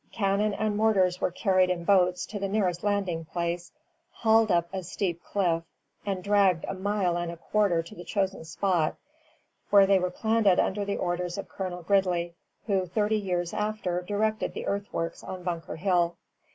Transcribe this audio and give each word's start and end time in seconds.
Cannon 0.11 0.55
and 0.55 0.75
mortars 0.75 1.21
were 1.21 1.29
carried 1.29 1.69
in 1.69 1.83
boats 1.83 2.25
to 2.25 2.39
the 2.39 2.47
nearest 2.47 2.83
landing 2.83 3.23
place, 3.23 3.71
hauled 4.09 4.49
up 4.49 4.67
a 4.73 4.81
steep 4.81 5.23
cliff, 5.23 5.61
and 6.03 6.23
dragged 6.23 6.65
a 6.67 6.73
mile 6.73 7.15
and 7.17 7.31
a 7.31 7.37
quarter 7.37 7.83
to 7.83 7.93
the 7.93 8.03
chosen 8.03 8.43
spot, 8.43 8.95
where 9.69 9.85
they 9.85 9.99
were 9.99 10.09
planted 10.09 10.59
under 10.59 10.83
the 10.83 10.97
orders 10.97 11.37
of 11.37 11.47
Colonel 11.49 11.83
Gridley, 11.83 12.33
who 12.65 12.87
thirty 12.87 13.19
years 13.19 13.53
after 13.53 14.01
directed 14.01 14.55
the 14.55 14.65
earthworks 14.65 15.23
on 15.23 15.43
Bunker 15.43 15.75
Hill. 15.75 16.17